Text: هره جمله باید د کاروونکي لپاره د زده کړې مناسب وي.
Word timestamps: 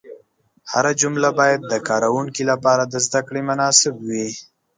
هره 0.71 0.91
جمله 1.01 1.29
باید 1.39 1.61
د 1.71 1.73
کاروونکي 1.87 2.43
لپاره 2.51 2.83
د 2.85 2.95
زده 3.05 3.21
کړې 3.27 3.41
مناسب 3.49 3.93
وي. 4.07 4.27